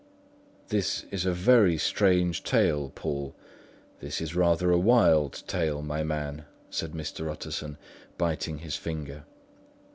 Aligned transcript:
"This 0.69 1.03
is 1.11 1.27
a 1.27 1.31
very 1.31 1.77
strange 1.77 2.41
tale, 2.43 2.89
Poole; 2.89 3.35
this 3.99 4.19
is 4.19 4.33
rather 4.35 4.71
a 4.71 4.79
wild 4.79 5.43
tale 5.45 5.83
my 5.83 6.01
man," 6.03 6.45
said 6.71 6.93
Mr. 6.93 7.29
Utterson, 7.29 7.77
biting 8.17 8.57
his 8.57 8.75
finger. 8.75 9.25